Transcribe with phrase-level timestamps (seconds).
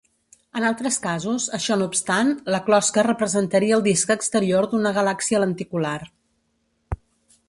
[0.59, 5.97] En altres casos, això no obstant, la closca representaria el disc exterior d'una galàxia lenticular.